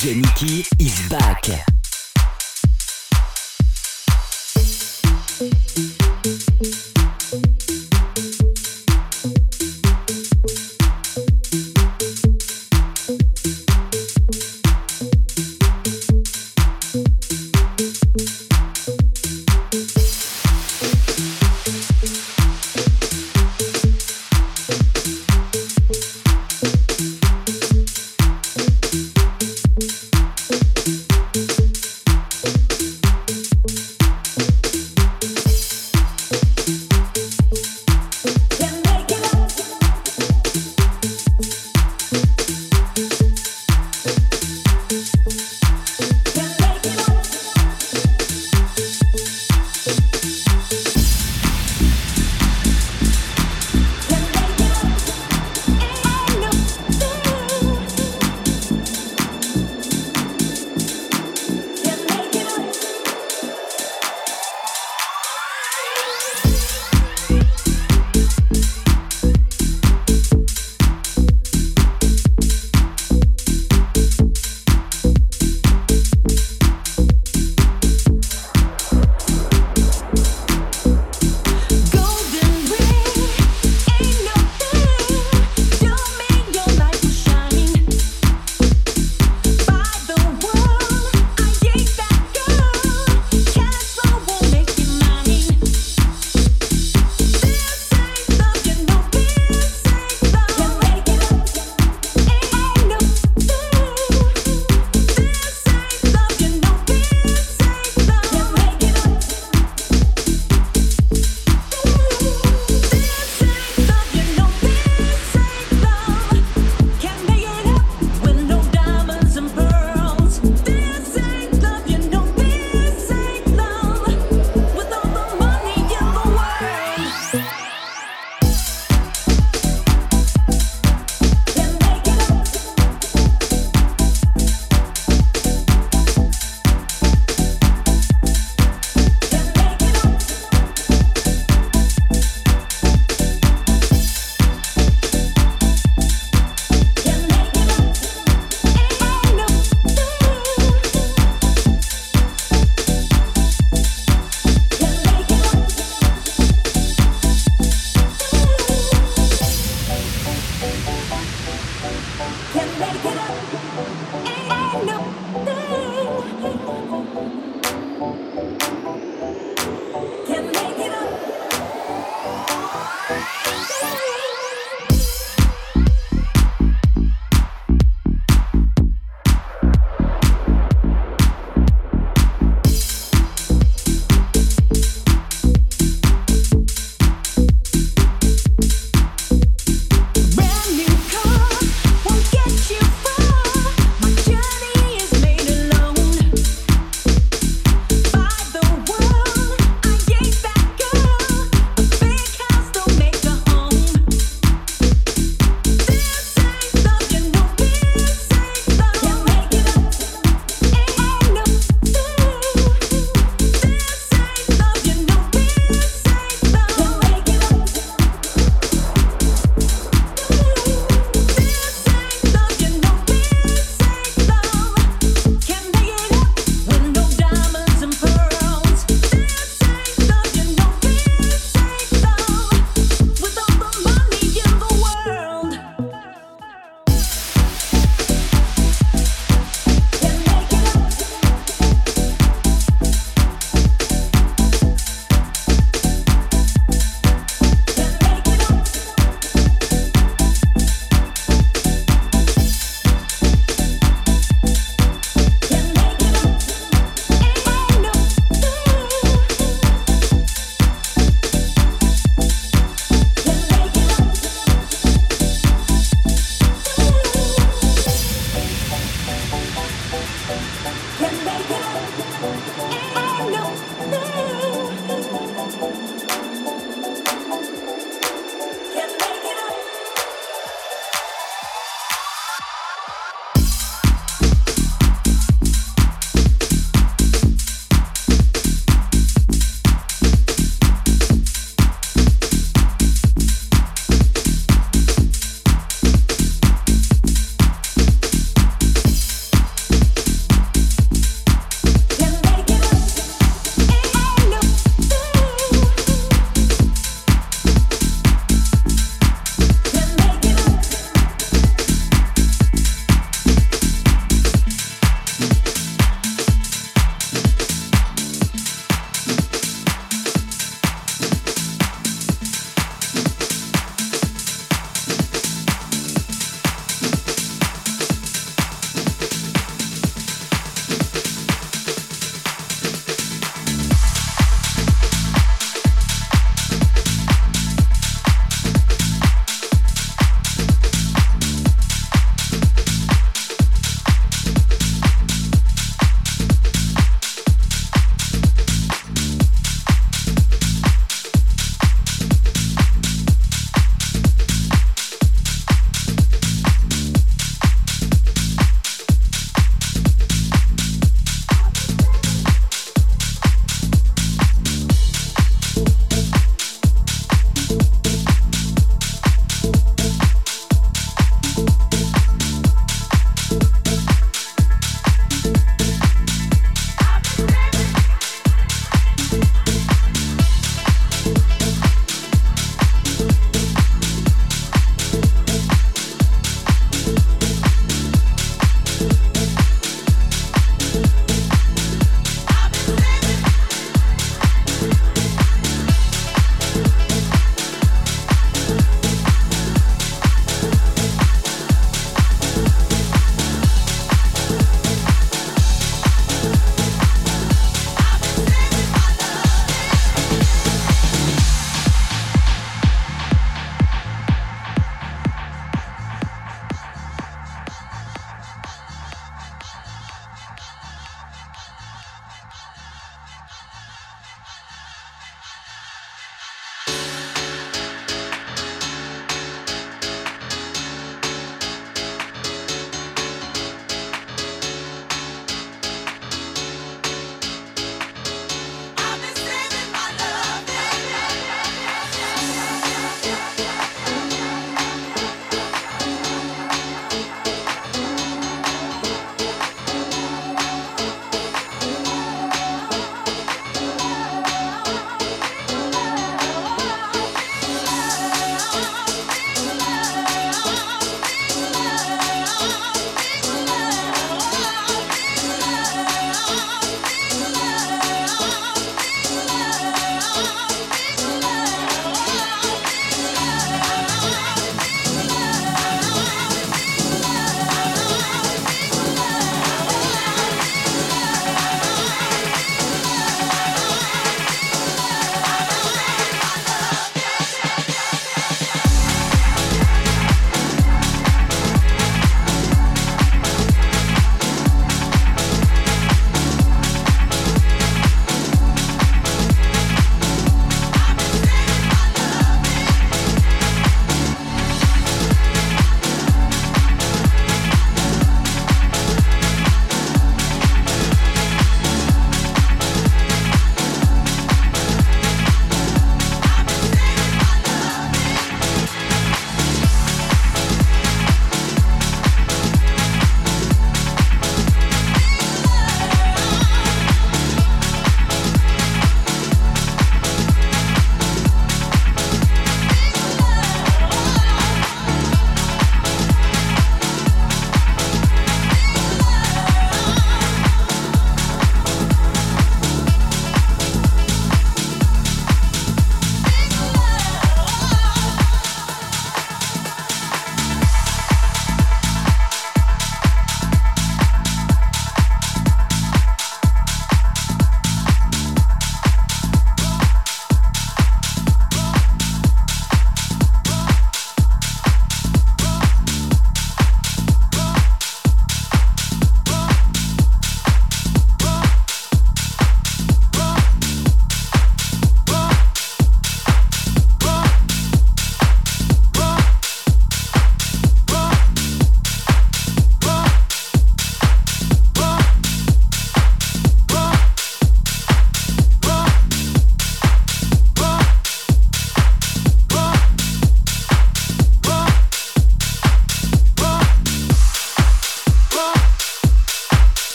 [0.00, 1.89] DJ Nicky is back.